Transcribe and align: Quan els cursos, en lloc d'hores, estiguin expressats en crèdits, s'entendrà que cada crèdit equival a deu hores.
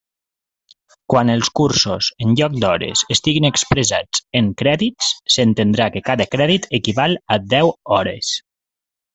Quan 1.13 1.31
els 1.33 1.49
cursos, 1.59 2.07
en 2.27 2.31
lloc 2.39 2.55
d'hores, 2.63 3.03
estiguin 3.17 3.47
expressats 3.51 4.23
en 4.41 4.49
crèdits, 4.63 5.11
s'entendrà 5.37 5.91
que 5.97 6.05
cada 6.11 6.29
crèdit 6.37 6.69
equival 6.83 7.19
a 7.37 7.43
deu 7.57 7.75
hores. 7.99 8.35